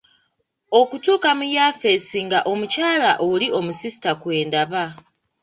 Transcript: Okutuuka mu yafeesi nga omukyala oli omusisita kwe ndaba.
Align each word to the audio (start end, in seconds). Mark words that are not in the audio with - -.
Okutuuka 0.79 1.29
mu 1.37 1.45
yafeesi 1.57 2.17
nga 2.25 2.39
omukyala 2.51 3.11
oli 3.29 3.47
omusisita 3.59 4.11
kwe 4.21 4.37
ndaba. 4.47 4.83